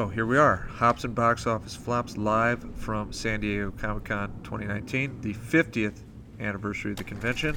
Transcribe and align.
So 0.00 0.06
here 0.06 0.26
we 0.26 0.38
are, 0.38 0.58
Hops 0.76 1.02
and 1.02 1.12
Box 1.12 1.44
Office 1.44 1.74
Flops 1.74 2.16
live 2.16 2.64
from 2.76 3.12
San 3.12 3.40
Diego 3.40 3.72
Comic 3.72 4.04
Con 4.04 4.32
2019, 4.44 5.22
the 5.22 5.34
50th 5.34 6.04
anniversary 6.38 6.92
of 6.92 6.98
the 6.98 7.02
convention. 7.02 7.56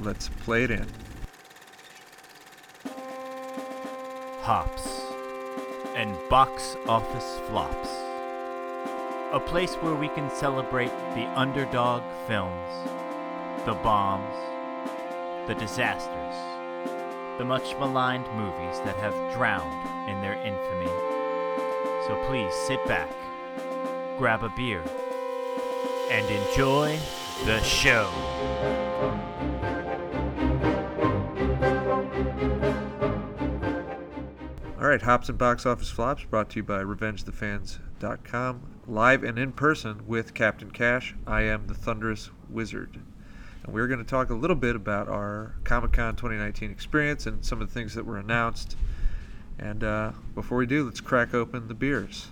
Let's 0.00 0.28
play 0.40 0.64
it 0.64 0.72
in. 0.72 0.84
Hops 4.40 5.00
and 5.94 6.18
Box 6.28 6.76
Office 6.88 7.38
Flops. 7.48 7.88
A 9.30 9.40
place 9.46 9.76
where 9.76 9.94
we 9.94 10.08
can 10.08 10.28
celebrate 10.28 10.90
the 11.14 11.28
underdog 11.38 12.02
films, 12.26 12.90
the 13.64 13.74
bombs, 13.74 14.34
the 15.46 15.54
disasters, 15.54 16.34
the 17.38 17.44
much 17.44 17.76
maligned 17.78 18.26
movies 18.34 18.80
that 18.80 18.96
have 18.96 19.14
drowned 19.32 20.10
in 20.10 20.20
their 20.20 20.34
infamy. 20.44 21.15
So 22.06 22.14
please 22.28 22.54
sit 22.54 22.86
back, 22.86 23.10
grab 24.16 24.44
a 24.44 24.48
beer, 24.50 24.80
and 26.08 26.24
enjoy 26.30 26.96
the 27.44 27.60
show. 27.64 28.08
All 34.78 34.86
right, 34.86 35.02
Hops 35.02 35.28
and 35.28 35.36
Box 35.36 35.66
Office 35.66 35.90
Flops 35.90 36.22
brought 36.22 36.48
to 36.50 36.60
you 36.60 36.62
by 36.62 36.84
RevengeTheFans.com, 36.84 38.60
live 38.86 39.24
and 39.24 39.36
in 39.36 39.50
person 39.50 40.06
with 40.06 40.32
Captain 40.32 40.70
Cash. 40.70 41.16
I 41.26 41.42
am 41.42 41.66
the 41.66 41.74
Thunderous 41.74 42.30
Wizard. 42.48 43.00
And 43.64 43.74
we're 43.74 43.88
going 43.88 43.98
to 43.98 44.04
talk 44.04 44.30
a 44.30 44.34
little 44.34 44.54
bit 44.54 44.76
about 44.76 45.08
our 45.08 45.56
Comic 45.64 45.94
Con 45.94 46.14
2019 46.14 46.70
experience 46.70 47.26
and 47.26 47.44
some 47.44 47.60
of 47.60 47.66
the 47.66 47.74
things 47.74 47.94
that 47.94 48.06
were 48.06 48.18
announced. 48.18 48.76
And 49.58 49.82
uh, 49.84 50.12
before 50.34 50.58
we 50.58 50.66
do, 50.66 50.84
let's 50.84 51.00
crack 51.00 51.34
open 51.34 51.68
the 51.68 51.74
beers. 51.74 52.28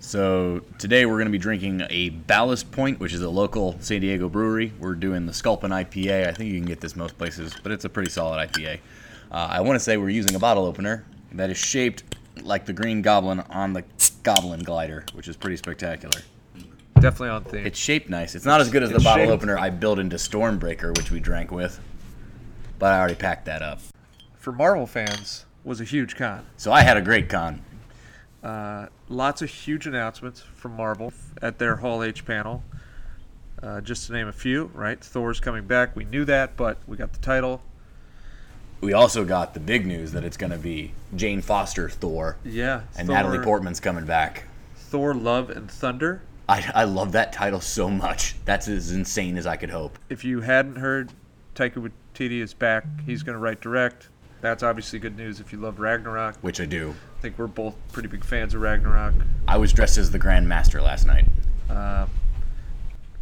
So 0.00 0.60
today 0.78 1.06
we're 1.06 1.14
going 1.14 1.26
to 1.26 1.32
be 1.32 1.38
drinking 1.38 1.82
a 1.88 2.10
Ballast 2.10 2.70
Point, 2.72 3.00
which 3.00 3.12
is 3.12 3.22
a 3.22 3.28
local 3.28 3.76
San 3.80 4.00
Diego 4.00 4.28
brewery. 4.28 4.72
We're 4.78 4.94
doing 4.94 5.26
the 5.26 5.32
Sculpin 5.32 5.70
IPA. 5.70 6.26
I 6.28 6.32
think 6.32 6.50
you 6.52 6.58
can 6.58 6.66
get 6.66 6.80
this 6.80 6.96
most 6.96 7.16
places, 7.16 7.54
but 7.62 7.72
it's 7.72 7.84
a 7.84 7.88
pretty 7.88 8.10
solid 8.10 8.48
IPA. 8.50 8.80
Uh, 9.30 9.48
I 9.50 9.60
want 9.62 9.76
to 9.76 9.80
say 9.80 9.96
we're 9.96 10.10
using 10.10 10.34
a 10.34 10.38
bottle 10.38 10.64
opener 10.64 11.04
that 11.32 11.50
is 11.50 11.56
shaped 11.56 12.04
like 12.42 12.66
the 12.66 12.72
Green 12.72 13.00
Goblin 13.02 13.40
on 13.50 13.72
the 13.72 13.84
Goblin 14.22 14.60
Glider, 14.60 15.04
which 15.14 15.28
is 15.28 15.36
pretty 15.36 15.56
spectacular. 15.56 16.20
Definitely 17.00 17.28
on 17.30 17.44
theme. 17.44 17.66
It's 17.66 17.78
shaped 17.78 18.08
nice. 18.08 18.34
It's 18.34 18.44
not 18.46 18.60
as 18.60 18.70
good 18.70 18.82
as 18.82 18.90
the 18.90 18.96
It's 18.96 19.04
bottle 19.04 19.24
shaped- 19.24 19.32
opener 19.32 19.58
I 19.58 19.70
built 19.70 19.98
into 19.98 20.16
Stormbreaker, 20.16 20.96
which 20.96 21.10
we 21.10 21.20
drank 21.20 21.50
with, 21.50 21.78
but 22.78 22.92
I 22.92 22.98
already 22.98 23.14
packed 23.14 23.46
that 23.46 23.62
up. 23.62 23.80
For 24.38 24.52
Marvel 24.52 24.86
fans, 24.86 25.44
was 25.64 25.80
a 25.80 25.84
huge 25.84 26.16
con. 26.16 26.44
So 26.56 26.72
I 26.72 26.82
had 26.82 26.96
a 26.96 27.02
great 27.02 27.28
con. 27.28 27.62
Uh, 28.42 28.86
lots 29.08 29.40
of 29.42 29.48
huge 29.48 29.86
announcements 29.86 30.40
from 30.40 30.76
Marvel 30.76 31.12
at 31.40 31.58
their 31.58 31.76
Hall 31.76 32.02
H 32.02 32.24
panel. 32.26 32.62
Uh, 33.62 33.80
just 33.80 34.06
to 34.06 34.12
name 34.12 34.28
a 34.28 34.32
few, 34.32 34.70
right? 34.74 35.02
Thor's 35.02 35.40
coming 35.40 35.66
back. 35.66 35.96
We 35.96 36.04
knew 36.04 36.26
that, 36.26 36.56
but 36.56 36.78
we 36.86 36.98
got 36.98 37.12
the 37.14 37.18
title. 37.20 37.62
We 38.82 38.92
also 38.92 39.24
got 39.24 39.54
the 39.54 39.60
big 39.60 39.86
news 39.86 40.12
that 40.12 40.24
it's 40.24 40.36
going 40.36 40.52
to 40.52 40.58
be 40.58 40.92
Jane 41.16 41.40
Foster 41.40 41.88
Thor, 41.88 42.36
Yeah. 42.44 42.82
and 42.98 43.06
Thor, 43.06 43.16
Natalie 43.16 43.38
Portman's 43.38 43.80
coming 43.80 44.04
back. 44.04 44.44
Thor, 44.76 45.14
Love, 45.14 45.48
and 45.48 45.70
Thunder. 45.70 46.20
I, 46.46 46.70
I 46.74 46.84
love 46.84 47.12
that 47.12 47.32
title 47.32 47.62
so 47.62 47.88
much. 47.88 48.34
That's 48.44 48.68
as 48.68 48.90
insane 48.92 49.38
as 49.38 49.46
I 49.46 49.56
could 49.56 49.70
hope. 49.70 49.98
If 50.10 50.24
you 50.24 50.42
hadn't 50.42 50.76
heard, 50.76 51.10
Taika 51.54 51.76
Waititi 52.14 52.42
is 52.42 52.52
back. 52.52 52.84
He's 53.06 53.22
going 53.22 53.34
to 53.34 53.38
write 53.40 53.62
direct. 53.62 54.08
That's 54.44 54.62
obviously 54.62 54.98
good 54.98 55.16
news 55.16 55.40
if 55.40 55.54
you 55.54 55.58
love 55.58 55.80
Ragnarok. 55.80 56.36
Which 56.42 56.60
I 56.60 56.66
do. 56.66 56.94
I 57.18 57.22
think 57.22 57.38
we're 57.38 57.46
both 57.46 57.74
pretty 57.92 58.08
big 58.10 58.22
fans 58.22 58.52
of 58.52 58.60
Ragnarok. 58.60 59.14
I 59.48 59.56
was 59.56 59.72
dressed 59.72 59.96
as 59.96 60.10
the 60.10 60.18
Grand 60.18 60.46
Master 60.46 60.82
last 60.82 61.06
night. 61.06 61.24
Um, 61.70 62.10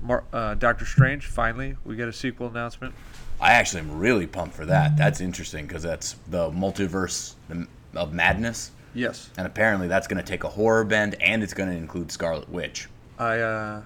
Mar- 0.01 0.25
uh, 0.33 0.55
Doctor 0.55 0.85
Strange, 0.85 1.27
finally, 1.27 1.77
we 1.85 1.95
get 1.95 2.09
a 2.09 2.13
sequel 2.13 2.49
announcement. 2.49 2.93
I 3.41 3.53
actually 3.53 3.83
am 3.83 4.01
really 4.01 4.27
pumped 4.27 4.57
for 4.57 4.67
that. 4.67 4.97
That's 4.97 5.21
interesting 5.21 5.65
because 5.69 5.85
that's 5.85 6.17
the 6.29 6.51
multiverse 6.51 7.35
of 7.95 8.13
madness, 8.13 8.73
Yes. 8.93 9.31
and 9.39 9.47
apparently 9.47 9.87
that's 9.87 10.09
going 10.09 10.17
to 10.21 10.29
take 10.29 10.43
a 10.43 10.49
horror 10.49 10.83
bend 10.83 11.15
and 11.21 11.45
it's 11.45 11.55
going 11.55 11.71
to 11.71 11.77
include 11.77 12.11
Scarlet 12.11 12.49
Witch. 12.49 12.89
I 13.17 13.39
uh 13.39 13.83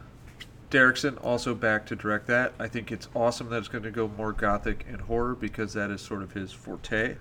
Derrickson 0.70 1.22
also 1.24 1.54
back 1.54 1.86
to 1.86 1.96
direct 1.96 2.26
that. 2.26 2.52
I 2.58 2.68
think 2.68 2.90
it's 2.90 3.08
awesome 3.14 3.50
that 3.50 3.58
it's 3.58 3.68
going 3.68 3.84
to 3.84 3.90
go 3.90 4.10
more 4.16 4.32
gothic 4.32 4.84
and 4.88 5.00
horror 5.00 5.34
because 5.34 5.72
that 5.74 5.90
is 5.90 6.00
sort 6.00 6.22
of 6.22 6.32
his 6.32 6.52
forte. 6.52 7.16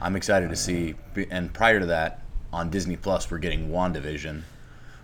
I'm 0.00 0.16
excited 0.16 0.50
to 0.50 0.56
see. 0.56 0.94
And 1.30 1.52
prior 1.52 1.80
to 1.80 1.86
that, 1.86 2.22
on 2.52 2.70
Disney 2.70 2.96
Plus, 2.96 3.30
we're 3.30 3.38
getting 3.38 3.68
WandaVision, 3.70 4.42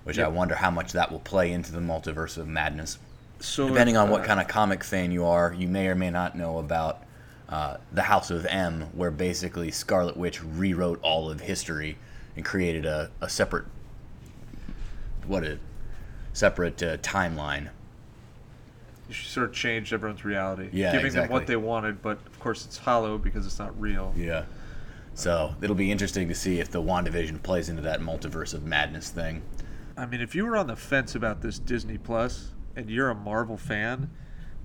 which 0.05 0.19
I 0.19 0.29
wonder 0.29 0.55
how 0.55 0.71
much 0.71 0.93
that 0.93 1.11
will 1.11 1.21
play 1.21 1.53
into 1.53 1.73
the 1.73 1.81
multiverse 1.81 2.37
of 2.37 2.49
madness. 2.49 2.99
So 3.41 3.69
Depending 3.69 3.97
on 3.97 4.11
what 4.11 4.23
uh, 4.23 4.25
kind 4.25 4.41
of 4.41 4.49
comic 4.49 4.83
fan 4.83 5.11
you 5.11 5.25
are, 5.25 5.53
you 5.53 5.69
may 5.69 5.89
or 5.89 5.95
may 5.95 6.11
not 6.11 6.37
know 6.37 6.59
about 6.59 7.03
uh, 7.49 7.77
the 7.93 8.03
House 8.03 8.31
of 8.31 8.47
M, 8.47 8.83
where 8.93 9.11
basically 9.11 9.71
Scarlet 9.71 10.17
Witch 10.17 10.43
rewrote 10.43 10.99
all 11.03 11.31
of 11.31 11.41
history 11.41 11.99
and 12.35 12.45
created 12.45 12.85
a, 12.87 13.11
a 13.21 13.29
separate 13.29 13.67
what 15.27 15.45
a 15.45 15.59
separate 16.33 16.83
uh, 16.83 16.97
timeline. 16.99 17.69
She 19.11 19.27
sort 19.27 19.49
of 19.49 19.55
changed 19.55 19.93
everyone's 19.93 20.25
reality, 20.25 20.69
Yeah, 20.73 20.93
giving 20.93 21.13
them 21.13 21.31
what 21.31 21.47
they 21.47 21.57
wanted, 21.57 22.03
but 22.03 22.19
of 22.27 22.39
course 22.41 22.65
it's 22.65 22.79
hollow 22.79 23.19
because 23.19 23.47
it's 23.47 23.59
not 23.59 23.79
real. 23.81 24.13
Yeah. 24.17 24.45
So 25.15 25.55
it'll 25.63 25.77
be 25.77 25.91
interesting 25.91 26.29
to 26.29 26.35
see 26.35 26.61
if 26.61 26.71
the 26.71 26.83
WandaVision 26.83 27.43
plays 27.43 27.69
into 27.69 27.83
that 27.83 28.01
multiverse 28.01 28.53
of 28.53 28.65
madness 28.65 29.11
thing. 29.11 29.43
I 29.97 30.05
mean, 30.05 30.21
if 30.21 30.35
you 30.35 30.45
were 30.45 30.57
on 30.57 30.67
the 30.67 30.77
fence 30.77 31.15
about 31.15 31.41
this 31.41 31.59
Disney 31.59 31.97
Plus 31.97 32.53
and 32.77 32.91
you're 32.91 33.09
a 33.09 33.15
Marvel 33.15 33.57
fan, 33.57 34.11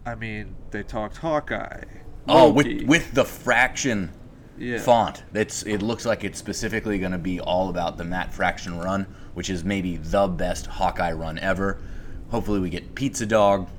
I 0.06 0.16
mean, 0.16 0.56
they 0.72 0.84
talked 0.84 1.18
Hawkeye. 1.18 1.84
Oh, 2.28 2.48
Loki. 2.48 2.80
with 2.80 2.88
with 2.88 3.14
the 3.14 3.26
fraction 3.26 4.12
yeah. 4.58 4.80
font. 4.80 5.24
That's 5.32 5.64
it 5.64 5.82
looks 5.82 6.06
like 6.06 6.24
it's 6.24 6.38
specifically 6.38 7.00
going 7.00 7.12
to 7.12 7.18
be 7.18 7.40
all 7.40 7.70
about 7.70 7.98
the 7.98 8.04
Matt 8.04 8.34
Fraction 8.34 8.78
run, 8.78 9.04
which 9.34 9.50
is 9.50 9.64
maybe 9.64 9.98
the 9.98 10.28
best 10.28 10.66
Hawkeye 10.68 11.14
run 11.14 11.40
ever. 11.40 11.82
Hopefully, 12.30 12.60
we 12.60 12.70
get 12.70 12.96
Pizza 12.96 13.26
Dog. 13.26 13.70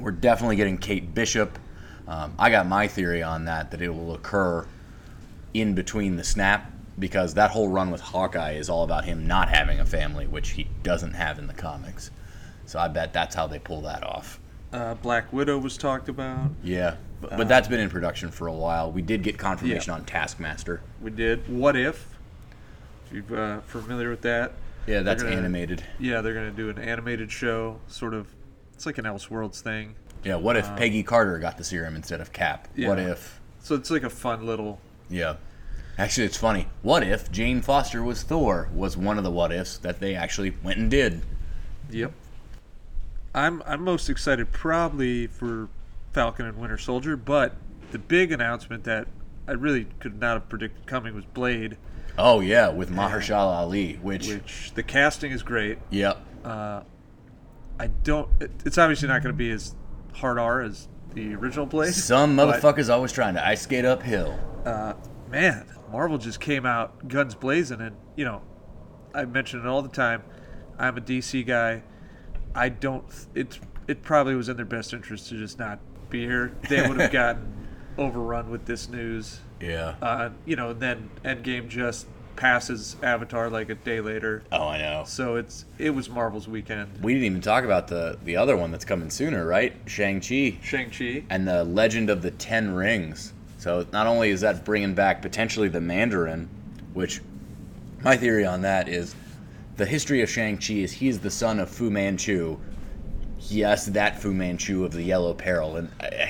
We're 0.00 0.10
definitely 0.12 0.56
getting 0.56 0.78
Kate 0.78 1.14
Bishop. 1.14 1.58
Um, 2.06 2.34
I 2.38 2.50
got 2.50 2.66
my 2.66 2.88
theory 2.88 3.22
on 3.22 3.44
that 3.46 3.70
that 3.72 3.82
it 3.82 3.88
will 3.90 4.14
occur 4.14 4.66
in 5.54 5.74
between 5.74 6.16
the 6.16 6.24
snap 6.24 6.72
because 6.98 7.34
that 7.34 7.50
whole 7.50 7.68
run 7.68 7.90
with 7.90 8.00
Hawkeye 8.00 8.52
is 8.52 8.68
all 8.68 8.82
about 8.84 9.04
him 9.04 9.26
not 9.26 9.48
having 9.48 9.78
a 9.80 9.84
family, 9.84 10.26
which 10.26 10.50
he 10.50 10.68
doesn't 10.82 11.14
have 11.14 11.38
in 11.38 11.46
the 11.46 11.54
comics. 11.54 12.10
So 12.66 12.78
I 12.78 12.88
bet 12.88 13.12
that's 13.12 13.34
how 13.34 13.46
they 13.46 13.58
pull 13.58 13.82
that 13.82 14.02
off. 14.02 14.40
Uh, 14.72 14.94
Black 14.94 15.32
Widow 15.32 15.58
was 15.58 15.78
talked 15.78 16.08
about. 16.08 16.50
Yeah, 16.62 16.96
but, 17.20 17.36
but 17.36 17.48
that's 17.48 17.68
been 17.68 17.80
in 17.80 17.88
production 17.88 18.30
for 18.30 18.48
a 18.48 18.52
while. 18.52 18.92
We 18.92 19.00
did 19.00 19.22
get 19.22 19.38
confirmation 19.38 19.90
Uh, 19.90 19.96
Yeah. 19.96 20.00
on 20.00 20.06
Taskmaster. 20.06 20.82
We 21.00 21.10
did. 21.10 21.48
What 21.48 21.76
if? 21.76 22.08
If 23.06 23.12
you're 23.30 23.38
uh, 23.40 23.60
familiar 23.62 24.10
with 24.10 24.20
that, 24.22 24.52
Yeah, 24.86 25.00
that's 25.00 25.22
gonna- 25.22 25.36
animated. 25.36 25.82
Yeah, 25.98 26.20
they're 26.20 26.34
gonna 26.34 26.50
do 26.50 26.68
an 26.68 26.78
animated 26.78 27.30
show, 27.32 27.78
sort 27.86 28.12
of. 28.12 28.26
It's 28.78 28.86
like 28.86 28.98
an 28.98 29.06
Elseworlds 29.06 29.60
thing. 29.60 29.96
Yeah, 30.22 30.36
what 30.36 30.56
if 30.56 30.64
Peggy 30.76 31.02
Carter 31.02 31.40
got 31.40 31.58
the 31.58 31.64
serum 31.64 31.96
instead 31.96 32.20
of 32.20 32.32
Cap? 32.32 32.68
What 32.76 32.96
Uh, 33.00 33.02
if? 33.10 33.40
So 33.60 33.74
it's 33.74 33.90
like 33.90 34.04
a 34.04 34.08
fun 34.08 34.46
little. 34.46 34.78
Yeah. 35.10 35.34
Actually, 35.98 36.26
it's 36.26 36.36
funny. 36.36 36.68
What 36.82 37.02
if 37.02 37.28
Jane 37.32 37.60
Foster 37.60 38.04
was 38.04 38.22
Thor? 38.22 38.68
Was 38.72 38.96
one 38.96 39.18
of 39.18 39.24
the 39.24 39.32
what 39.32 39.50
ifs 39.50 39.78
that 39.78 39.98
they 39.98 40.14
actually 40.14 40.54
went 40.62 40.78
and 40.78 40.88
did. 40.88 41.22
Yep. 41.90 42.12
I'm 43.34 43.64
I'm 43.66 43.82
most 43.82 44.08
excited 44.08 44.52
probably 44.52 45.26
for 45.26 45.68
Falcon 46.12 46.46
and 46.46 46.56
Winter 46.56 46.78
Soldier, 46.78 47.16
but 47.16 47.56
the 47.90 47.98
big 47.98 48.30
announcement 48.30 48.84
that 48.84 49.08
I 49.48 49.52
really 49.54 49.88
could 49.98 50.20
not 50.20 50.34
have 50.34 50.48
predicted 50.48 50.86
coming 50.86 51.16
was 51.16 51.24
Blade, 51.24 51.76
Oh 52.16 52.38
yeah, 52.38 52.68
with 52.68 52.92
Mahershala 52.92 53.56
Ali, 53.56 53.94
which, 53.94 54.28
which 54.28 54.70
the 54.76 54.84
casting 54.84 55.32
is 55.32 55.42
great. 55.42 55.78
yep, 55.90 56.18
Uh, 56.44 56.82
I 57.78 57.88
don't. 57.88 58.28
It, 58.40 58.50
it's 58.64 58.78
obviously 58.78 59.08
not 59.08 59.22
going 59.22 59.34
to 59.34 59.38
be 59.38 59.50
as 59.50 59.74
hard 60.14 60.38
R 60.38 60.62
as 60.62 60.88
the 61.14 61.34
original 61.34 61.66
Blade. 61.66 61.94
some 61.94 62.36
but, 62.36 62.60
motherfuckers 62.60 62.92
always 62.92 63.12
trying 63.12 63.34
to 63.34 63.46
ice 63.46 63.62
skate 63.62 63.84
uphill. 63.84 64.38
uh, 64.64 64.94
man, 65.30 65.66
Marvel 65.90 66.18
just 66.18 66.40
came 66.40 66.66
out 66.66 67.08
guns 67.08 67.34
blazing, 67.34 67.80
and 67.80 67.96
you 68.16 68.24
know, 68.24 68.42
I 69.14 69.24
mention 69.24 69.60
it 69.60 69.66
all 69.66 69.82
the 69.82 69.88
time. 69.88 70.22
I'm 70.78 70.96
a 70.96 71.00
DC 71.00 71.46
guy. 71.46 71.82
I 72.54 72.68
don't. 72.68 73.04
It's 73.34 73.60
it 73.86 74.02
probably 74.02 74.34
was 74.34 74.48
in 74.48 74.56
their 74.56 74.66
best 74.66 74.92
interest 74.92 75.28
to 75.28 75.36
just 75.36 75.58
not 75.58 75.78
be 76.10 76.24
here. 76.24 76.54
They 76.68 76.86
would 76.86 77.00
have 77.00 77.12
gotten 77.12 77.68
overrun 77.96 78.50
with 78.50 78.64
this 78.66 78.88
news. 78.88 79.40
Yeah. 79.60 79.96
Uh, 80.00 80.30
you 80.46 80.56
know, 80.56 80.70
and 80.70 80.80
then 80.80 81.10
Endgame 81.24 81.68
just 81.68 82.06
passes 82.38 82.96
Avatar 83.02 83.50
like 83.50 83.68
a 83.68 83.74
day 83.74 84.00
later. 84.00 84.42
oh, 84.52 84.68
I 84.68 84.78
know. 84.78 85.04
So 85.06 85.36
it's 85.36 85.66
it 85.76 85.90
was 85.90 86.08
Marvel's 86.08 86.48
weekend. 86.48 86.88
We 87.02 87.12
didn't 87.12 87.26
even 87.26 87.40
talk 87.42 87.64
about 87.64 87.88
the 87.88 88.16
the 88.24 88.36
other 88.36 88.56
one 88.56 88.70
that's 88.70 88.84
coming 88.84 89.10
sooner, 89.10 89.44
right? 89.44 89.74
Shang 89.86 90.20
Chi 90.20 90.58
Shang 90.62 90.90
Chi. 90.90 91.24
and 91.28 91.46
the 91.46 91.64
Legend 91.64 92.08
of 92.08 92.22
the 92.22 92.30
Ten 92.30 92.70
Rings. 92.70 93.34
So 93.58 93.84
not 93.92 94.06
only 94.06 94.30
is 94.30 94.40
that 94.42 94.64
bringing 94.64 94.94
back 94.94 95.20
potentially 95.20 95.68
the 95.68 95.80
Mandarin, 95.80 96.48
which 96.94 97.20
my 98.02 98.16
theory 98.16 98.46
on 98.46 98.62
that 98.62 98.88
is 98.88 99.16
the 99.76 99.86
history 99.86 100.22
of 100.22 100.30
Shang-Chi 100.30 100.74
is 100.74 100.92
he's 100.92 101.18
the 101.20 101.30
son 101.30 101.58
of 101.58 101.68
Fu 101.68 101.90
Manchu. 101.90 102.58
Yes, 103.40 103.86
that 103.86 104.20
Fu 104.20 104.32
Manchu 104.32 104.84
of 104.84 104.92
the 104.92 105.02
Yellow 105.02 105.34
Peril. 105.34 105.76
And 105.76 105.90
uh, 106.00 106.26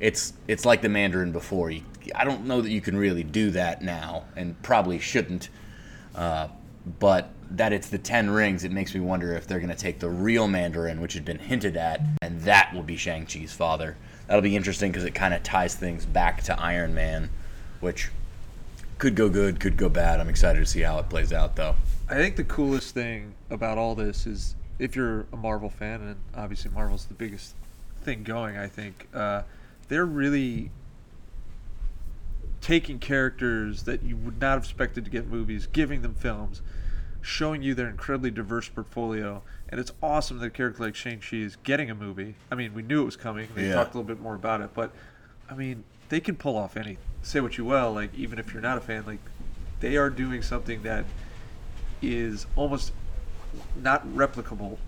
it's 0.00 0.32
it's 0.48 0.64
like 0.64 0.82
the 0.82 0.88
Mandarin 0.88 1.32
before. 1.32 1.70
You, 1.70 1.82
I 2.14 2.24
don't 2.24 2.46
know 2.46 2.60
that 2.60 2.70
you 2.70 2.80
can 2.80 2.96
really 2.96 3.22
do 3.22 3.50
that 3.50 3.82
now, 3.82 4.24
and 4.36 4.60
probably 4.62 4.98
shouldn't. 4.98 5.48
Uh, 6.14 6.48
but 6.98 7.30
that 7.50 7.72
it's 7.72 7.88
the 7.88 7.98
Ten 7.98 8.30
Rings, 8.30 8.64
it 8.64 8.72
makes 8.72 8.94
me 8.94 9.00
wonder 9.00 9.34
if 9.34 9.46
they're 9.46 9.60
going 9.60 9.70
to 9.70 9.76
take 9.76 9.98
the 9.98 10.08
real 10.08 10.48
Mandarin, 10.48 11.00
which 11.00 11.14
had 11.14 11.24
been 11.24 11.38
hinted 11.38 11.76
at, 11.76 12.00
and 12.22 12.40
that 12.42 12.72
will 12.74 12.82
be 12.82 12.96
Shang-Chi's 12.96 13.52
father. 13.52 13.96
That'll 14.26 14.42
be 14.42 14.56
interesting 14.56 14.90
because 14.90 15.04
it 15.04 15.14
kind 15.14 15.34
of 15.34 15.42
ties 15.42 15.74
things 15.74 16.04
back 16.04 16.42
to 16.44 16.60
Iron 16.60 16.94
Man, 16.94 17.30
which 17.80 18.10
could 18.98 19.14
go 19.14 19.28
good, 19.28 19.60
could 19.60 19.76
go 19.76 19.88
bad. 19.88 20.20
I'm 20.20 20.28
excited 20.28 20.58
to 20.58 20.66
see 20.66 20.80
how 20.80 20.98
it 20.98 21.08
plays 21.08 21.32
out, 21.32 21.56
though. 21.56 21.76
I 22.08 22.14
think 22.14 22.36
the 22.36 22.44
coolest 22.44 22.94
thing 22.94 23.34
about 23.50 23.78
all 23.78 23.94
this 23.94 24.26
is 24.26 24.56
if 24.78 24.96
you're 24.96 25.26
a 25.32 25.36
Marvel 25.36 25.70
fan, 25.70 26.00
and 26.00 26.16
obviously 26.34 26.70
Marvel's 26.70 27.04
the 27.04 27.14
biggest 27.14 27.54
thing 28.02 28.22
going, 28.22 28.56
I 28.56 28.66
think, 28.66 29.06
uh, 29.14 29.42
they're 29.88 30.06
really 30.06 30.70
taking 32.66 32.98
characters 32.98 33.84
that 33.84 34.02
you 34.02 34.16
would 34.16 34.40
not 34.40 34.54
have 34.54 34.64
expected 34.64 35.04
to 35.04 35.10
get 35.10 35.28
movies, 35.28 35.68
giving 35.72 36.02
them 36.02 36.12
films, 36.12 36.62
showing 37.22 37.62
you 37.62 37.76
their 37.76 37.88
incredibly 37.88 38.28
diverse 38.28 38.68
portfolio. 38.68 39.40
And 39.68 39.78
it's 39.78 39.92
awesome 40.02 40.40
that 40.40 40.46
a 40.46 40.50
character 40.50 40.82
like 40.82 40.96
Shang-Chi 40.96 41.36
is 41.36 41.54
getting 41.62 41.90
a 41.92 41.94
movie. 41.94 42.34
I 42.50 42.56
mean, 42.56 42.74
we 42.74 42.82
knew 42.82 43.02
it 43.02 43.04
was 43.04 43.14
coming. 43.16 43.46
They 43.54 43.68
Yeah. 43.68 43.74
talked 43.74 43.94
a 43.94 43.98
little 43.98 44.12
bit 44.12 44.20
more 44.20 44.34
about 44.34 44.62
it. 44.62 44.70
But, 44.74 44.90
I 45.48 45.54
mean, 45.54 45.84
they 46.08 46.18
can 46.18 46.34
pull 46.34 46.56
off 46.56 46.76
any. 46.76 46.98
Say 47.22 47.38
what 47.38 47.56
you 47.56 47.64
will, 47.64 47.92
like, 47.92 48.12
even 48.16 48.40
if 48.40 48.52
you're 48.52 48.62
not 48.62 48.78
a 48.78 48.80
fan, 48.80 49.04
like, 49.06 49.20
they 49.78 49.96
are 49.96 50.10
doing 50.10 50.42
something 50.42 50.82
that 50.82 51.04
is 52.02 52.48
almost 52.56 52.92
not 53.80 54.04
replicable. 54.08 54.78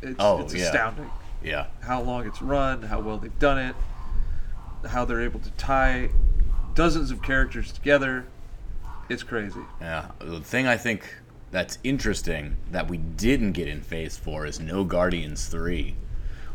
It's, 0.00 0.16
Oh, 0.18 0.40
it's 0.40 0.54
yeah. 0.54 0.62
astounding 0.62 1.10
Yeah. 1.42 1.66
how 1.80 2.00
long 2.00 2.26
it's 2.26 2.40
run, 2.40 2.80
how 2.80 3.00
well 3.00 3.18
they've 3.18 3.38
done 3.38 3.58
it, 3.58 3.76
how 4.88 5.04
they're 5.04 5.20
able 5.20 5.40
to 5.40 5.50
tie 5.50 6.08
dozens 6.74 7.10
of 7.10 7.22
characters 7.22 7.72
together. 7.72 8.24
It's 9.08 9.22
crazy. 9.22 9.60
Yeah. 9.80 10.10
The 10.18 10.40
thing 10.40 10.66
I 10.66 10.76
think 10.76 11.02
that's 11.50 11.78
interesting 11.84 12.56
that 12.70 12.88
we 12.88 12.96
didn't 12.98 13.52
get 13.52 13.68
in 13.68 13.80
Phase 13.82 14.16
4 14.16 14.46
is 14.46 14.60
no 14.60 14.84
Guardians 14.84 15.46
3. 15.46 15.94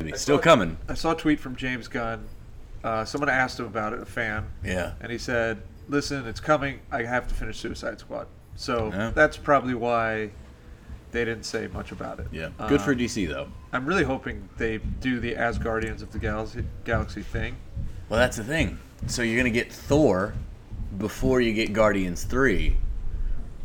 It's 0.01 0.21
still 0.21 0.37
saw- 0.37 0.43
coming. 0.43 0.77
I 0.87 0.93
saw 0.93 1.11
a 1.11 1.15
tweet 1.15 1.39
from 1.39 1.55
James 1.55 1.87
Gunn. 1.87 2.25
Uh, 2.83 3.03
someone 3.05 3.29
asked 3.29 3.59
him 3.59 3.65
about 3.65 3.91
it, 3.93 4.01
a 4.01 4.05
fan, 4.05 4.45
Yeah. 4.63 4.93
and 5.01 5.11
he 5.11 5.17
said, 5.17 5.61
"Listen, 5.89 6.25
it's 6.25 6.39
coming. 6.39 6.79
I 6.91 7.03
have 7.03 7.27
to 7.27 7.35
finish 7.35 7.57
Suicide 7.59 7.99
Squad." 7.99 8.27
So 8.55 8.89
Yeah. 8.93 9.11
that's 9.13 9.35
probably 9.35 9.73
why 9.73 10.31
they 11.11 11.25
didn't 11.25 11.43
say 11.43 11.67
much 11.67 11.91
about 11.91 12.19
it. 12.19 12.27
Yeah. 12.31 12.49
Good 12.69 12.81
for 12.81 12.91
Um, 12.91 12.97
DC, 12.97 13.25
though. 13.25 13.49
I'm 13.73 13.85
really 13.85 14.05
hoping 14.05 14.47
they 14.57 14.77
do 14.77 15.19
the 15.19 15.35
As 15.35 15.57
Guardians 15.57 16.01
of 16.01 16.11
the 16.13 16.19
Galaxy, 16.19 16.63
Galaxy 16.85 17.21
thing. 17.21 17.57
Well, 18.07 18.19
that's 18.19 18.37
the 18.37 18.43
thing. 18.45 18.79
So 19.09 19.23
you're 19.23 19.41
going 19.41 19.51
to 19.51 19.59
get 19.59 19.73
Thor 19.73 20.35
before 20.99 21.41
you 21.41 21.51
get 21.51 21.73
Guardians 21.73 22.23
3. 22.25 22.77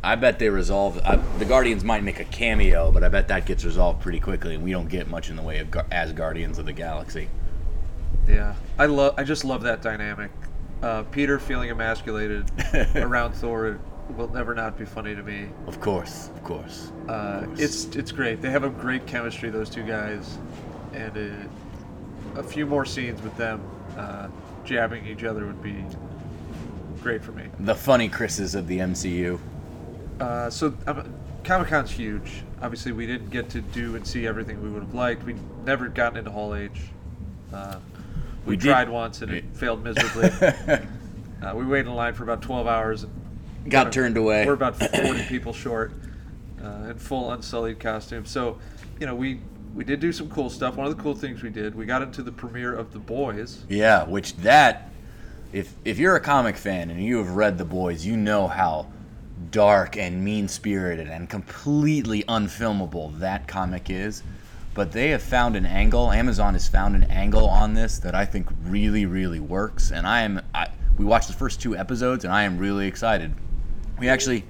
I 0.03 0.17
bet 0.17 0.39
they 0.39 0.49
resolve. 0.49 0.99
I, 1.05 1.17
the 1.39 1.45
Guardians 1.45 1.85
might 1.85 2.03
make 2.03 2.19
a 2.19 2.25
cameo, 2.25 2.91
but 2.91 3.05
I 3.05 3.11
bet 3.11 3.29
that 3.29 3.45
gets 3.45 3.63
resolved 3.63 4.01
pretty 4.01 4.21
quickly, 4.21 4.55
and 4.55 4.65
we 4.65 4.71
don't 4.71 4.89
get 4.89 5.07
much 5.07 5.29
in 5.29 5.37
the 5.37 5.43
way 5.43 5.59
of 5.59 5.71
Gar- 5.71 5.87
as 5.91 6.13
Guardians 6.13 6.59
of 6.59 6.65
the 6.65 6.73
Galaxy. 6.73 7.29
Yeah, 8.27 8.55
I 8.79 8.87
love. 8.87 9.15
I 9.19 9.25
just 9.25 9.45
love 9.45 9.63
that 9.63 9.83
dynamic. 9.83 10.31
Uh, 10.83 11.03
Peter 11.05 11.39
feeling 11.39 11.71
emasculated 11.71 12.51
around 12.97 13.35
Thor 13.35 13.79
will 14.17 14.29
never 14.29 14.55
not 14.55 14.79
be 14.79 14.87
funny 14.87 15.15
to 15.15 15.23
me. 15.23 15.49
Of 15.67 15.79
course, 15.79 16.29
of 16.35 16.43
course. 16.43 16.91
Uh, 17.07 17.47
it's 17.57 17.85
it's 17.97 18.13
great. 18.13 18.41
They 18.41 18.51
have 18.51 18.65
a 18.65 18.71
great 18.71 19.07
chemistry, 19.07 19.51
those 19.51 19.69
two 19.69 19.83
guys, 19.83 20.39
and 20.95 21.15
it, 21.17 21.49
a 22.35 22.43
few 22.43 22.65
more 22.65 22.87
scenes 22.87 23.21
with 23.21 23.37
them 23.37 23.63
uh, 23.97 24.29
jabbing 24.65 25.07
each 25.07 25.25
other 25.25 25.47
would 25.47 25.63
be 25.63 25.85
great 27.03 27.23
for 27.23 27.33
me. 27.33 27.45
The 27.61 27.75
funny 27.75 28.09
Chris's 28.09 28.55
of 28.55 28.67
the 28.67 28.79
MCU. 28.79 29.39
Uh, 30.21 30.51
so 30.51 30.75
um, 30.87 31.13
Comic 31.45 31.69
Con's 31.69 31.91
huge. 31.91 32.43
Obviously, 32.63 32.93
we 32.93 33.07
didn't 33.07 33.31
get 33.31 33.51
to 33.51 33.61
do 33.61 33.97
and 33.97 34.07
see 34.07 34.27
everything 34.27 34.63
we 34.63 34.71
would 34.71 34.83
have 34.83 34.95
liked. 34.95 35.25
We 35.25 35.37
never 35.65 35.89
gotten 35.89 36.19
into 36.19 36.31
Hall 36.31 36.55
H. 36.55 36.81
Uh, 37.53 37.77
we, 38.47 38.57
We 38.57 38.63
tried 38.63 38.89
once 38.89 39.23
and 39.23 39.33
it 39.33 39.45
failed 39.55 39.85
miserably. 39.85 40.31
uh, 41.43 41.55
we 41.55 41.65
waited 41.65 41.89
in 41.89 41.95
line 41.95 42.15
for 42.15 42.23
about 42.23 42.43
12 42.43 42.67
hours. 42.67 43.05
And 43.05 43.13
Got 43.71 43.93
turned 43.93 44.17
away. 44.17 44.47
We're 44.47 44.55
about 44.55 44.77
40 44.77 45.25
people 45.25 45.53
short 45.53 45.93
uh, 46.63 46.89
in 46.91 46.99
full 46.99 47.33
unsullied 47.33 47.81
costume. 47.81 48.25
So, 48.25 48.59
you 49.01 49.07
know, 49.07 49.15
we 49.15 49.41
we 49.75 49.85
did 49.85 50.01
do 50.01 50.13
some 50.13 50.31
cool 50.31 50.49
stuff. 50.51 50.77
One 50.77 50.87
of 50.87 50.97
the 50.97 51.03
cool 51.03 51.15
things 51.15 51.43
we 51.43 51.51
did, 51.51 51.75
we 51.75 51.85
got 51.85 52.03
into 52.03 52.23
the 52.23 52.33
premiere 52.33 52.75
of 52.75 52.93
The 52.93 52.99
Boys. 52.99 53.65
Yeah, 53.69 54.05
which 54.05 54.37
that 54.39 54.91
if 55.53 55.75
if 55.85 55.99
you're 55.99 56.17
a 56.17 56.21
comic 56.21 56.57
fan 56.57 56.91
and 56.91 57.03
you 57.03 57.19
have 57.19 57.31
read 57.31 57.59
The 57.59 57.65
Boys, 57.65 58.07
you 58.07 58.17
know 58.17 58.49
how 58.49 58.87
dark 59.51 59.97
and 59.97 60.25
mean-spirited 60.25 61.09
and 61.09 61.29
completely 61.29 62.23
unfilmable 62.25 63.19
that 63.19 63.49
comic 63.49 63.91
is. 63.91 64.23
But 64.75 64.91
they 64.91 65.11
have 65.11 65.23
found 65.23 65.55
an 65.55 65.67
angle. 65.67 66.11
Amazon 66.11 66.55
has 66.55 66.67
found 66.67 66.97
an 66.97 67.05
angle 67.05 67.49
on 67.49 67.75
this 67.75 67.99
that 68.01 68.15
I 68.17 68.25
think 68.25 68.49
really, 68.65 69.07
really 69.07 69.39
works. 69.39 69.93
And 69.93 70.07
I 70.07 70.23
am. 70.23 70.41
I, 70.55 70.69
we 70.99 71.05
watched 71.05 71.29
the 71.29 71.35
first 71.35 71.61
two 71.61 71.77
episodes, 71.77 72.25
and 72.25 72.33
I 72.33 72.43
am 72.43 72.59
really 72.59 72.87
excited. 72.87 73.35
We 73.99 74.09
actually, 74.09 74.45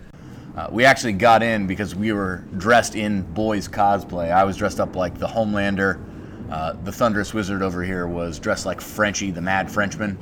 uh, 0.57 0.69
we 0.71 0.85
actually 0.85 1.13
got 1.13 1.43
in 1.43 1.67
because 1.67 1.95
we 1.95 2.13
were 2.13 2.45
dressed 2.57 2.95
in 2.95 3.23
boys 3.23 3.67
cosplay. 3.69 4.31
I 4.31 4.45
was 4.45 4.57
dressed 4.57 4.79
up 4.79 4.95
like 4.95 5.19
the 5.19 5.27
Homelander. 5.27 6.01
Uh, 6.51 6.75
the 6.85 6.93
Thunderous 6.93 7.35
Wizard 7.35 7.63
over 7.63 7.83
here 7.83 8.07
was 8.07 8.39
dressed 8.39 8.65
like 8.65 8.81
Frenchie, 8.81 9.31
the 9.31 9.41
Mad 9.41 9.71
Frenchman, 9.71 10.17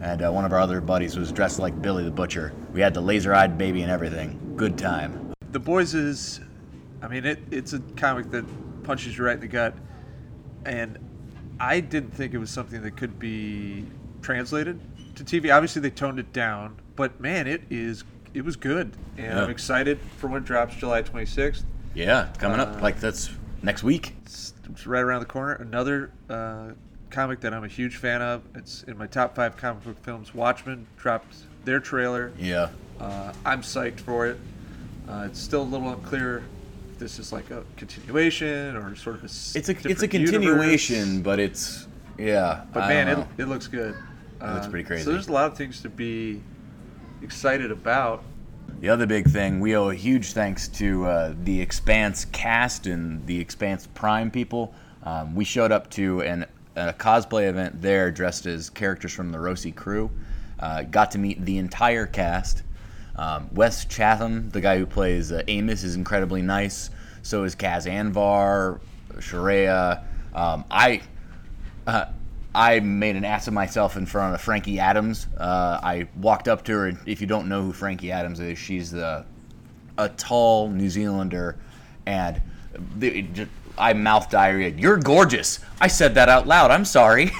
and 0.00 0.22
uh, 0.22 0.30
one 0.30 0.44
of 0.44 0.52
our 0.52 0.58
other 0.58 0.80
buddies 0.80 1.16
was 1.16 1.30
dressed 1.30 1.58
like 1.58 1.80
Billy 1.80 2.02
the 2.02 2.10
Butcher. 2.10 2.52
We 2.72 2.80
had 2.80 2.94
the 2.94 3.00
laser-eyed 3.00 3.56
baby 3.56 3.82
and 3.82 3.90
everything. 3.90 4.54
Good 4.56 4.76
time. 4.76 5.32
The 5.52 5.60
Boys 5.60 5.94
is, 5.94 6.40
I 7.00 7.08
mean, 7.08 7.24
it, 7.24 7.38
it's 7.50 7.72
a 7.72 7.78
comic 7.96 8.30
that 8.32 8.44
punches 8.82 9.16
you 9.16 9.24
right 9.24 9.34
in 9.34 9.40
the 9.40 9.46
gut. 9.46 9.74
And 10.64 10.98
I 11.60 11.78
didn't 11.78 12.10
think 12.10 12.34
it 12.34 12.38
was 12.38 12.50
something 12.50 12.82
that 12.82 12.96
could 12.96 13.18
be 13.18 13.84
translated 14.20 14.80
to 15.14 15.22
TV. 15.22 15.54
Obviously, 15.54 15.80
they 15.80 15.90
toned 15.90 16.18
it 16.18 16.32
down, 16.32 16.76
but 16.96 17.20
man, 17.20 17.46
it 17.46 17.62
is 17.70 18.02
it 18.36 18.44
was 18.44 18.54
good, 18.56 18.92
and 19.16 19.26
Yeah. 19.26 19.42
I'm 19.42 19.50
excited 19.50 19.98
for 20.18 20.28
when 20.28 20.42
it 20.42 20.44
drops 20.46 20.76
July 20.76 21.02
26th. 21.02 21.64
Yeah, 21.94 22.28
coming 22.38 22.60
up 22.60 22.76
Uh, 22.76 22.80
like 22.80 23.00
that's 23.00 23.30
next 23.62 23.82
week. 23.82 24.14
It's, 24.24 24.52
it's 24.70 24.86
right 24.86 25.00
around 25.02 25.20
the 25.20 25.26
corner. 25.26 25.54
Another 25.54 26.10
uh, 26.28 26.72
comic 27.10 27.40
that 27.40 27.54
I'm 27.54 27.64
a 27.64 27.68
huge 27.68 27.96
fan 27.96 28.20
of. 28.20 28.42
It's 28.54 28.82
in 28.82 28.98
my 28.98 29.06
top 29.06 29.34
five 29.34 29.56
comic 29.56 29.84
book 29.84 29.98
films. 30.04 30.34
Watchmen 30.34 30.86
dropped 30.98 31.34
their 31.64 31.80
trailer. 31.80 32.32
Yeah. 32.38 32.68
Uh, 33.00 33.32
I'm 33.46 33.62
psyched 33.62 34.00
for 34.00 34.26
it. 34.26 34.38
Uh, 35.08 35.24
it's 35.30 35.40
still 35.40 35.62
a 35.62 35.64
little 35.64 35.88
unclear 35.88 36.42
if 36.92 36.98
this 36.98 37.18
is 37.18 37.32
like 37.32 37.50
a 37.50 37.64
continuation 37.78 38.76
or 38.76 38.94
sort 38.96 39.16
of 39.16 39.22
a 39.22 39.24
It's 39.26 39.54
a 39.54 39.58
it's 39.88 40.02
a 40.02 40.08
continuation, 40.08 40.96
universe. 40.96 41.22
but 41.24 41.38
it's 41.38 41.86
yeah. 42.18 42.64
But 42.74 42.82
I 42.84 42.88
man, 42.88 43.08
it, 43.08 43.26
it 43.38 43.44
looks 43.46 43.68
good. 43.68 43.94
It 43.94 44.44
looks 44.52 44.66
Uh, 44.66 44.70
pretty 44.70 44.84
crazy. 44.84 45.04
So 45.04 45.12
there's 45.12 45.28
a 45.28 45.32
lot 45.32 45.50
of 45.50 45.56
things 45.56 45.80
to 45.80 45.88
be 45.88 46.42
excited 47.22 47.70
about. 47.70 48.22
The 48.80 48.88
other 48.88 49.06
big 49.06 49.28
thing, 49.28 49.60
we 49.60 49.74
owe 49.74 49.90
a 49.90 49.94
huge 49.94 50.32
thanks 50.32 50.68
to 50.68 51.06
uh, 51.06 51.34
the 51.44 51.60
Expanse 51.60 52.26
cast 52.26 52.86
and 52.86 53.24
the 53.26 53.40
Expanse 53.40 53.88
Prime 53.94 54.30
people. 54.30 54.74
Um, 55.02 55.34
we 55.34 55.44
showed 55.44 55.72
up 55.72 55.88
to 55.92 56.20
an, 56.22 56.44
a 56.74 56.92
cosplay 56.92 57.48
event 57.48 57.80
there 57.80 58.10
dressed 58.10 58.44
as 58.46 58.68
characters 58.68 59.12
from 59.12 59.32
the 59.32 59.38
Roci 59.38 59.74
crew. 59.74 60.10
Uh, 60.60 60.82
got 60.82 61.10
to 61.12 61.18
meet 61.18 61.42
the 61.44 61.58
entire 61.58 62.06
cast. 62.06 62.62
Um, 63.16 63.48
Wes 63.54 63.86
Chatham, 63.86 64.50
the 64.50 64.60
guy 64.60 64.78
who 64.78 64.84
plays 64.84 65.32
uh, 65.32 65.42
Amos, 65.48 65.84
is 65.84 65.94
incredibly 65.94 66.42
nice. 66.42 66.90
So 67.22 67.44
is 67.44 67.54
Cas 67.54 67.86
Anvar, 67.86 68.78
Shohreh. 69.14 70.02
Um, 70.34 70.64
I 70.70 71.00
uh, 71.86 72.06
I 72.56 72.80
made 72.80 73.16
an 73.16 73.24
ass 73.24 73.48
of 73.48 73.52
myself 73.52 73.98
in 73.98 74.06
front 74.06 74.34
of 74.34 74.40
Frankie 74.40 74.80
Adams. 74.80 75.26
Uh, 75.36 75.78
I 75.82 76.08
walked 76.16 76.48
up 76.48 76.64
to 76.64 76.72
her, 76.72 76.86
and 76.86 76.98
if 77.04 77.20
you 77.20 77.26
don't 77.26 77.48
know 77.48 77.62
who 77.62 77.72
Frankie 77.72 78.10
Adams 78.10 78.40
is, 78.40 78.58
she's 78.58 78.90
the 78.90 79.26
a 79.98 80.08
tall 80.08 80.68
New 80.70 80.88
Zealander, 80.88 81.56
and 82.06 82.40
the, 82.96 83.22
just, 83.22 83.50
I 83.76 83.92
mouth 83.92 84.30
diarrhea. 84.30 84.70
You're 84.70 84.96
gorgeous. 84.96 85.60
I 85.82 85.88
said 85.88 86.14
that 86.14 86.30
out 86.30 86.46
loud. 86.46 86.70
I'm 86.70 86.86
sorry. 86.86 87.30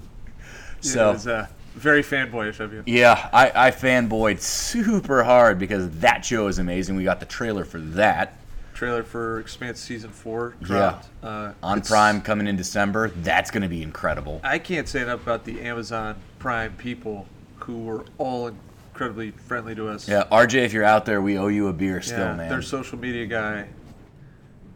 so 0.80 1.12
was 1.12 1.26
uh, 1.26 1.48
very 1.74 2.04
fanboyish 2.04 2.60
of 2.60 2.72
you. 2.72 2.84
yeah, 2.86 3.28
I, 3.32 3.66
I 3.66 3.70
fanboyed 3.72 4.40
super 4.40 5.24
hard 5.24 5.58
because 5.58 5.90
that 5.98 6.24
show 6.24 6.46
is 6.46 6.60
amazing. 6.60 6.94
We 6.94 7.02
got 7.02 7.18
the 7.18 7.26
trailer 7.26 7.64
for 7.64 7.80
that 7.80 8.36
Trailer 8.76 9.02
for 9.02 9.40
Expanse 9.40 9.80
season 9.80 10.10
four 10.10 10.54
dropped. 10.60 11.08
Uh, 11.22 11.52
on 11.62 11.80
Prime 11.80 12.20
coming 12.20 12.46
in 12.46 12.56
December. 12.56 13.08
That's 13.08 13.50
going 13.50 13.62
to 13.62 13.68
be 13.68 13.82
incredible. 13.82 14.38
I 14.44 14.58
can't 14.58 14.86
say 14.86 15.00
enough 15.00 15.22
about 15.22 15.44
the 15.44 15.62
Amazon 15.62 16.16
Prime 16.38 16.74
people 16.76 17.26
who 17.60 17.84
were 17.84 18.04
all 18.18 18.52
incredibly 18.92 19.30
friendly 19.30 19.74
to 19.74 19.88
us. 19.88 20.06
Yeah, 20.06 20.24
RJ, 20.30 20.66
if 20.66 20.74
you're 20.74 20.84
out 20.84 21.06
there, 21.06 21.22
we 21.22 21.38
owe 21.38 21.46
you 21.46 21.68
a 21.68 21.72
beer 21.72 22.02
still, 22.02 22.18
Yeah, 22.18 22.36
man. 22.36 22.50
Their 22.50 22.60
social 22.60 22.98
media 22.98 23.24
guy 23.24 23.68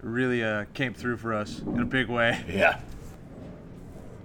really 0.00 0.42
uh, 0.42 0.64
came 0.72 0.94
through 0.94 1.18
for 1.18 1.34
us 1.34 1.60
in 1.60 1.80
a 1.80 1.84
big 1.84 2.08
way. 2.08 2.42
Yeah. 2.48 2.80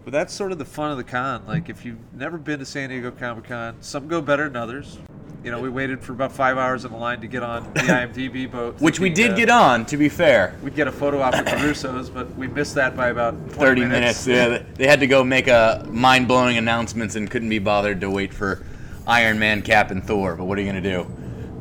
But 0.05 0.11
that's 0.11 0.33
sort 0.33 0.51
of 0.51 0.59
the 0.59 0.65
fun 0.65 0.91
of 0.91 0.97
the 0.97 1.03
con. 1.03 1.47
Like, 1.47 1.67
if 1.67 1.83
you've 1.83 1.97
never 2.13 2.37
been 2.37 2.59
to 2.59 2.65
San 2.65 2.89
Diego 2.89 3.09
Comic 3.09 3.45
Con, 3.45 3.75
some 3.81 4.07
go 4.07 4.21
better 4.21 4.43
than 4.43 4.55
others. 4.55 4.99
You 5.45 5.51
know, 5.51 5.59
we 5.59 5.69
waited 5.69 6.03
for 6.03 6.11
about 6.11 6.31
five 6.31 6.57
hours 6.57 6.85
in 6.85 6.91
the 6.91 6.97
line 6.97 7.21
to 7.21 7.27
get 7.27 7.43
on 7.43 7.71
the 7.73 7.79
IMDb 7.81 8.51
boat. 8.51 8.81
Which 8.81 8.99
we 8.99 9.11
did 9.11 9.33
uh, 9.33 9.35
get 9.35 9.49
on, 9.51 9.85
to 9.85 9.95
be 9.95 10.09
fair. 10.09 10.55
We'd 10.63 10.73
get 10.73 10.87
a 10.87 10.91
photo 10.91 11.21
op 11.21 11.35
with 11.35 11.45
the 11.45 11.51
Russos, 11.51 12.11
but 12.11 12.35
we 12.35 12.47
missed 12.47 12.73
that 12.73 12.97
by 12.97 13.09
about 13.09 13.33
20 13.51 13.53
30 13.53 13.85
minutes. 13.85 14.25
Yeah, 14.25 14.63
they 14.73 14.87
had 14.87 14.99
to 15.01 15.07
go 15.07 15.23
make 15.23 15.47
a 15.47 15.85
mind-blowing 15.91 16.57
announcements 16.57 17.15
and 17.15 17.29
couldn't 17.29 17.49
be 17.49 17.59
bothered 17.59 18.01
to 18.01 18.09
wait 18.09 18.33
for 18.33 18.65
Iron 19.05 19.37
Man, 19.37 19.61
Cap, 19.61 19.91
and 19.91 20.03
Thor. 20.03 20.35
But 20.35 20.45
what 20.45 20.57
are 20.57 20.61
you 20.61 20.67
gonna 20.67 20.81
do? 20.81 21.05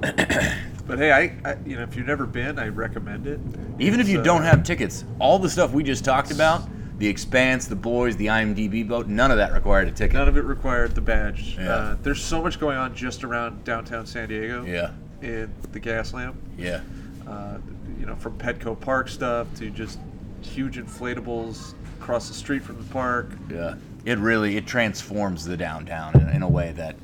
But 0.87 0.99
hey, 0.99 1.13
I, 1.13 1.51
I, 1.51 1.57
you 1.65 1.77
know, 1.77 1.83
if 1.83 1.97
you've 1.97 2.07
never 2.07 2.27
been, 2.27 2.59
I 2.59 2.69
recommend 2.69 3.27
it. 3.27 3.41
Even 3.79 4.01
if 4.01 4.09
you 4.09 4.17
So- 4.19 4.23
don't 4.23 4.43
have 4.43 4.63
tickets, 4.65 5.03
all 5.19 5.39
the 5.39 5.49
stuff 5.49 5.73
we 5.73 5.83
just 5.83 6.05
talked 6.05 6.31
about, 6.31 6.69
the 6.99 7.09
Expanse, 7.09 7.67
the 7.67 7.75
Boys, 7.77 8.17
the 8.17 8.27
IMDb 8.27 8.87
boat, 8.87 9.07
none 9.09 9.31
of 9.31 9.37
that 9.39 9.53
required 9.53 9.89
a 9.89 9.91
ticket. 9.91 10.15
None 10.15 10.29
of 10.29 10.37
it 10.37 10.45
required 10.45 10.95
the 10.95 11.01
badge. 11.01 11.57
Yeah. 11.59 11.71
Uh, 11.75 11.97
there's 12.03 12.23
so 12.23 12.41
much 12.43 12.61
going 12.61 12.77
on 12.77 12.95
just 12.95 13.25
around 13.25 13.65
downtown 13.65 14.07
San 14.07 14.29
Diego. 14.29 14.65
Yeah, 14.65 14.93
In 15.21 15.53
the 15.73 15.81
gas 15.81 16.13
lamp. 16.15 16.37
yeah. 16.57 16.81
uh, 17.29 17.59
you 17.99 18.07
know, 18.07 18.15
from 18.17 18.37
Petco 18.39 18.79
Park 18.79 19.09
stuff 19.09 19.47
to 19.57 19.71
just 19.71 19.99
huge 20.43 20.77
inflatables 20.77 21.75
across 22.01 22.29
the 22.29 22.35
street 22.35 22.63
from 22.63 22.77
the 22.77 22.93
park. 22.93 23.31
Yeah, 23.51 23.75
it 24.05 24.19
really 24.19 24.57
it 24.57 24.67
transforms 24.67 25.45
the 25.45 25.57
downtown 25.57 26.15
in, 26.21 26.29
in 26.29 26.43
a 26.43 26.49
way 26.49 26.73
that 26.73 26.97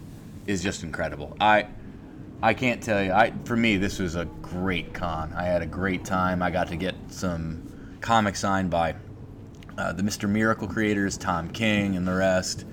is 0.47 0.63
just 0.63 0.83
incredible. 0.83 1.37
I 1.41 1.67
I 2.43 2.55
can't 2.55 2.83
tell 2.83 3.03
you. 3.03 3.13
I 3.13 3.33
for 3.45 3.57
me 3.57 3.77
this 3.79 3.99
was 3.99 4.15
a 4.15 4.27
great 4.43 4.93
con. 4.93 5.33
I 5.35 5.45
had 5.45 5.63
a 5.63 5.67
great 5.67 6.05
time. 6.05 6.43
I 6.43 6.51
got 6.51 6.69
to 6.69 6.77
get 6.77 6.95
some 7.09 7.97
comics 8.03 8.41
signed 8.41 8.69
by 8.71 8.95
uh, 9.81 9.93
the 9.93 10.03
Mr. 10.03 10.29
Miracle 10.29 10.69
creators, 10.69 11.17
Tom 11.17 11.49
King, 11.49 11.97
and 11.97 12.07
the 12.07 12.15
rest. 12.15 12.65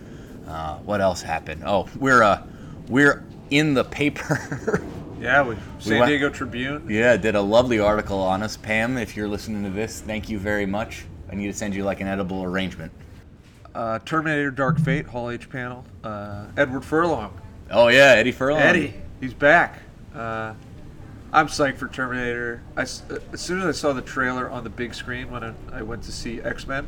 Uh, 0.48 0.78
what 0.80 1.02
else 1.02 1.22
happened? 1.22 1.64
Oh, 1.66 1.88
we're 2.00 2.22
uh 2.24 2.44
we're 2.90 3.24
in 3.50 3.74
the 3.74 3.84
paper. 3.84 4.84
Yeah, 5.20 5.42
we 5.42 5.56
San 5.80 5.98
went- 5.98 6.10
Diego 6.10 6.30
Tribune. 6.30 6.86
yeah, 6.88 7.18
did 7.18 7.34
a 7.34 7.42
lovely 7.42 7.80
article 7.80 8.20
on 8.20 8.44
us. 8.44 8.56
Pam, 8.56 8.98
if 9.00 9.18
you're 9.18 9.28
listening 9.28 9.64
to 9.64 9.72
this, 9.72 10.00
thank 10.00 10.30
you 10.30 10.38
very 10.38 10.68
much. 10.68 11.06
I 11.32 11.34
need 11.34 11.48
to 11.48 11.54
send 11.54 11.74
you 11.74 11.84
like 11.84 12.02
an 12.02 12.08
edible 12.08 12.44
arrangement. 12.44 12.92
Uh, 13.74 13.98
Terminator 14.06 14.52
Dark 14.52 14.78
Fate, 14.80 15.08
Hall 15.08 15.32
H 15.32 15.50
panel. 15.50 15.86
Uh, 16.04 16.46
Edward 16.56 16.86
Furlong. 16.86 17.34
Oh 17.72 17.88
yeah, 17.88 18.14
Eddie 18.16 18.32
Furlong. 18.32 18.62
Eddie, 18.62 18.94
he's 19.20 19.34
back. 19.34 19.80
Uh, 21.32 21.38
I'm 21.38 21.48
psyched 21.48 21.78
for 21.78 21.88
Terminator. 21.88 22.62
I 22.76 22.82
s 22.84 23.04
as 23.34 23.42
soon 23.42 23.60
as 23.62 23.66
I 23.66 23.72
saw 23.72 23.94
the 23.94 24.02
trailer 24.02 24.50
on 24.50 24.64
the 24.64 24.70
big 24.70 24.94
screen 24.94 25.30
when 25.32 25.44
I, 25.44 25.54
I 25.72 25.82
went 25.82 26.04
to 26.04 26.12
see 26.12 26.42
X 26.42 26.68
Men, 26.68 26.88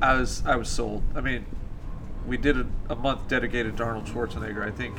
I 0.00 0.14
was 0.14 0.42
I 0.46 0.56
was 0.56 0.68
sold. 0.68 1.02
I 1.14 1.20
mean, 1.20 1.46
we 2.26 2.36
did 2.36 2.58
a, 2.58 2.66
a 2.90 2.96
month 2.96 3.28
dedicated 3.28 3.76
to 3.78 3.84
Arnold 3.84 4.06
Schwarzenegger. 4.06 4.62
I 4.66 4.70
think 4.70 4.96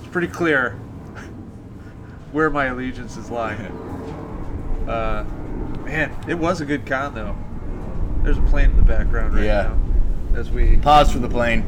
it's 0.00 0.08
pretty 0.08 0.28
clear 0.28 0.72
where 2.32 2.50
my 2.50 2.66
allegiances 2.66 3.30
lie. 3.30 3.56
Uh, 4.86 5.24
man, 5.84 6.14
it 6.28 6.34
was 6.38 6.60
a 6.60 6.64
good 6.64 6.86
con 6.86 7.12
though. 7.12 7.36
There's 8.22 8.38
a 8.38 8.42
plane 8.42 8.70
in 8.70 8.76
the 8.76 8.84
background 8.84 9.34
right 9.34 9.44
Yeah. 9.44 9.74
now 10.32 10.38
as 10.38 10.48
we 10.48 10.76
Pause 10.76 11.10
for 11.14 11.18
the 11.18 11.28
plane. 11.28 11.64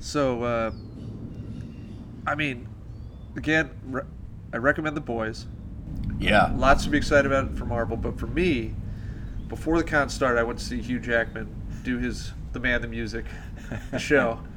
so, 0.00 0.42
uh, 0.42 0.72
I 2.26 2.34
mean, 2.34 2.66
again, 3.36 3.70
I 4.52 4.56
recommend 4.56 4.96
the 4.96 5.00
boys. 5.00 5.46
Yeah. 6.18 6.52
Lots 6.56 6.84
to 6.84 6.90
be 6.90 6.98
excited 6.98 7.26
about 7.26 7.56
for 7.56 7.64
Marvel, 7.64 7.96
but 7.96 8.18
for 8.18 8.26
me, 8.26 8.74
before 9.48 9.78
the 9.78 9.84
con 9.84 10.08
started, 10.08 10.40
I 10.40 10.42
went 10.42 10.58
to 10.58 10.64
see 10.64 10.80
Hugh 10.80 11.00
Jackman 11.00 11.48
do 11.82 11.98
his 11.98 12.32
"The 12.52 12.60
Man, 12.60 12.82
the 12.82 12.88
Music" 12.88 13.24
show. 13.98 14.40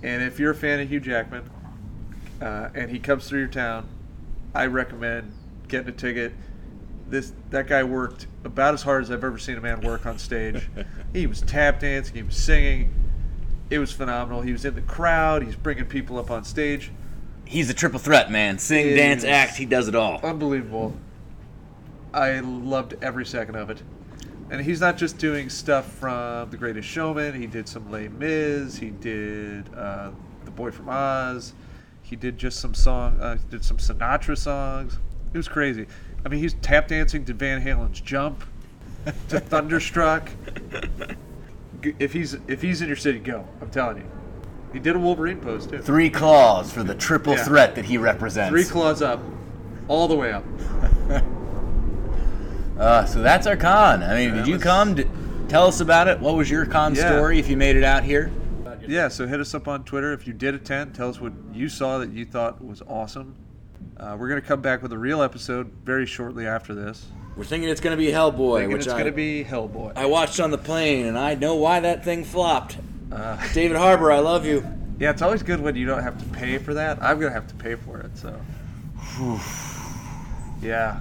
And 0.00 0.22
if 0.22 0.38
you're 0.38 0.52
a 0.52 0.54
fan 0.54 0.78
of 0.78 0.88
Hugh 0.88 1.00
Jackman, 1.00 1.50
uh, 2.40 2.68
and 2.72 2.88
he 2.88 3.00
comes 3.00 3.28
through 3.28 3.40
your 3.40 3.48
town, 3.48 3.88
I 4.54 4.66
recommend 4.66 5.32
getting 5.66 5.88
a 5.88 5.92
ticket. 5.92 6.32
This 7.08 7.32
that 7.50 7.66
guy 7.66 7.82
worked 7.82 8.28
about 8.44 8.74
as 8.74 8.82
hard 8.82 9.02
as 9.02 9.10
I've 9.10 9.24
ever 9.24 9.38
seen 9.38 9.56
a 9.56 9.60
man 9.60 9.80
work 9.80 10.06
on 10.06 10.16
stage. 10.18 10.68
he 11.12 11.26
was 11.26 11.40
tap 11.40 11.80
dancing, 11.80 12.14
he 12.14 12.22
was 12.22 12.36
singing. 12.36 12.94
It 13.70 13.78
was 13.78 13.90
phenomenal. 13.92 14.40
He 14.40 14.52
was 14.52 14.64
in 14.64 14.76
the 14.76 14.82
crowd. 14.82 15.42
He's 15.42 15.56
bringing 15.56 15.86
people 15.86 16.18
up 16.18 16.30
on 16.30 16.44
stage. 16.44 16.90
He's 17.48 17.70
a 17.70 17.74
triple 17.74 17.98
threat, 17.98 18.30
man. 18.30 18.58
Sing, 18.58 18.94
dance, 18.94 19.24
act. 19.24 19.56
He 19.56 19.64
does 19.64 19.88
it 19.88 19.94
all. 19.94 20.20
Unbelievable. 20.22 20.94
I 22.12 22.40
loved 22.40 22.96
every 23.00 23.24
second 23.24 23.54
of 23.56 23.70
it. 23.70 23.82
And 24.50 24.60
he's 24.60 24.82
not 24.82 24.98
just 24.98 25.16
doing 25.16 25.48
stuff 25.48 25.90
from 25.94 26.50
The 26.50 26.58
Greatest 26.58 26.86
Showman. 26.86 27.32
He 27.40 27.46
did 27.46 27.66
some 27.66 27.90
Les 27.90 28.08
Mis. 28.08 28.76
He 28.76 28.90
did 28.90 29.64
uh, 29.74 30.10
The 30.44 30.50
Boy 30.50 30.70
from 30.70 30.90
Oz. 30.90 31.54
He 32.02 32.16
did 32.16 32.36
just 32.36 32.60
some 32.60 32.74
song. 32.74 33.18
Uh, 33.18 33.38
did 33.48 33.64
some 33.64 33.78
Sinatra 33.78 34.36
songs. 34.36 34.98
It 35.32 35.36
was 35.36 35.48
crazy. 35.48 35.86
I 36.26 36.28
mean, 36.28 36.40
he's 36.40 36.52
tap 36.54 36.88
dancing 36.88 37.24
to 37.26 37.32
Van 37.32 37.62
Halen's 37.62 38.00
"Jump," 38.00 38.44
to 39.28 39.40
"Thunderstruck." 39.40 40.30
If 42.00 42.12
he's 42.12 42.36
if 42.48 42.60
he's 42.60 42.82
in 42.82 42.88
your 42.88 42.96
city, 42.96 43.20
go. 43.20 43.46
I'm 43.60 43.70
telling 43.70 43.98
you. 43.98 44.17
He 44.72 44.78
did 44.78 44.96
a 44.96 44.98
Wolverine 44.98 45.38
pose 45.40 45.66
too. 45.66 45.78
Three 45.78 46.10
claws 46.10 46.70
for 46.72 46.82
the 46.82 46.94
triple 46.94 47.34
Yeah. 47.34 47.44
threat 47.44 47.74
that 47.76 47.84
he 47.86 47.96
represents. 47.98 48.50
Three 48.50 48.64
claws 48.64 49.00
up, 49.02 49.20
all 49.88 50.08
the 50.08 50.16
way 50.16 50.32
up. 50.32 50.44
Uh, 52.78 53.04
so 53.04 53.20
that's 53.22 53.44
our 53.48 53.56
con. 53.56 54.04
I 54.04 54.14
mean, 54.14 54.30
That 54.30 54.36
did 54.36 54.46
you 54.46 54.54
was- 54.54 54.62
come? 54.62 54.94
Tell 55.48 55.66
us 55.66 55.80
about 55.80 56.06
it. 56.06 56.20
What 56.20 56.36
was 56.36 56.48
your 56.48 56.64
con 56.64 56.94
Yeah. 56.94 57.10
story 57.16 57.40
if 57.40 57.48
you 57.48 57.56
made 57.56 57.74
it 57.74 57.82
out 57.82 58.04
here? 58.04 58.30
Yeah, 58.86 59.08
so 59.08 59.26
hit 59.26 59.40
us 59.40 59.52
up 59.52 59.66
on 59.66 59.82
Twitter 59.82 60.12
if 60.12 60.28
you 60.28 60.32
did 60.32 60.54
attend. 60.54 60.94
Tell 60.94 61.08
us 61.10 61.20
what 61.20 61.32
you 61.52 61.68
saw 61.68 61.98
that 61.98 62.10
you 62.12 62.24
thought 62.24 62.64
was 62.64 62.80
awesome. 62.88 63.34
Uh, 63.98 64.16
we're 64.16 64.28
gonna 64.28 64.40
come 64.40 64.60
back 64.60 64.80
with 64.80 64.92
a 64.92 64.96
real 64.98 65.22
episode 65.22 65.72
very 65.84 66.06
shortly 66.06 66.46
after 66.46 66.72
this. 66.72 67.06
We're 67.36 67.44
thinking 67.44 67.68
it's 67.68 67.80
going 67.80 67.96
to 67.96 68.02
be 68.02 68.10
Hellboy, 68.12 68.58
Thinking 68.60 68.72
which 68.76 68.86
it's 68.86 68.94
I, 68.94 68.98
gonna 68.98 69.10
be 69.12 69.44
Hellboy. 69.44 69.92
I 69.96 70.06
watched 70.06 70.38
on 70.40 70.50
the 70.52 70.58
plane, 70.58 71.04
and 71.06 71.18
I 71.18 71.34
know 71.34 71.56
why 71.56 71.80
that 71.80 72.04
thing 72.04 72.24
flopped. 72.24 72.78
Uh, 73.10 73.52
David 73.52 73.76
Harbour, 73.76 74.12
I 74.12 74.18
love 74.18 74.44
you. 74.44 74.66
yeah, 74.98 75.10
it's 75.10 75.22
always 75.22 75.42
good 75.42 75.60
when 75.60 75.76
you 75.76 75.86
don't 75.86 76.02
have 76.02 76.18
to 76.18 76.24
pay 76.38 76.58
for 76.58 76.74
that. 76.74 77.02
I'm 77.02 77.18
gonna 77.18 77.32
have 77.32 77.48
to 77.48 77.54
pay 77.54 77.74
for 77.74 78.00
it, 78.00 78.16
so. 78.16 78.38
yeah. 80.62 81.00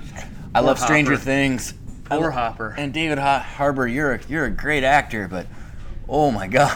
I 0.55 0.59
Poor 0.59 0.67
love 0.67 0.79
Stranger 0.79 1.11
Hopper. 1.13 1.23
Things. 1.23 1.73
Poor 2.05 2.31
Hopper. 2.31 2.73
And 2.77 2.93
David 2.93 3.17
Ho- 3.17 3.39
Harbour, 3.39 3.87
you're 3.87 4.13
a, 4.15 4.19
you're 4.29 4.45
a 4.45 4.49
great 4.49 4.83
actor, 4.83 5.27
but 5.27 5.47
oh 6.07 6.31
my 6.31 6.47
God, 6.47 6.71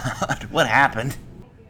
what 0.51 0.67
happened? 0.67 1.15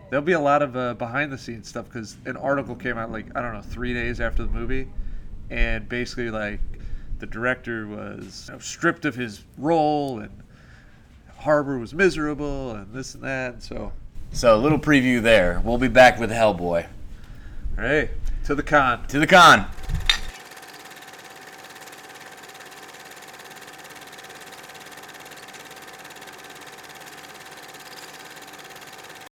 There'll 0.09 0.25
be 0.25 0.33
a 0.33 0.39
lot 0.39 0.61
of 0.61 0.75
uh, 0.75 0.95
behind 0.95 1.31
the 1.31 1.37
scenes 1.37 1.67
stuff 1.69 1.85
because 1.85 2.17
an 2.25 2.35
article 2.37 2.75
came 2.75 2.97
out 2.97 3.11
like 3.11 3.27
I 3.35 3.41
don't 3.41 3.53
know 3.53 3.61
three 3.61 3.93
days 3.93 4.19
after 4.19 4.43
the 4.43 4.51
movie, 4.51 4.87
and 5.49 5.87
basically 5.87 6.31
like 6.31 6.59
the 7.19 7.27
director 7.27 7.87
was 7.87 8.47
you 8.47 8.53
know, 8.55 8.59
stripped 8.59 9.05
of 9.05 9.15
his 9.15 9.43
role 9.57 10.19
and 10.19 10.31
Harbour 11.41 11.77
was 11.77 11.93
miserable 11.93 12.71
and 12.71 12.93
this 12.93 13.15
and 13.15 13.23
that. 13.23 13.53
And 13.53 13.63
so, 13.63 13.91
So, 14.31 14.55
a 14.55 14.59
little 14.59 14.79
preview 14.79 15.21
there. 15.21 15.61
We'll 15.63 15.77
be 15.77 15.87
back 15.87 16.19
with 16.19 16.31
Hellboy. 16.31 16.85
hey, 17.75 18.09
to 18.45 18.55
the 18.55 18.63
con. 18.63 19.05
To 19.07 19.19
the 19.19 19.27
con. 19.27 19.65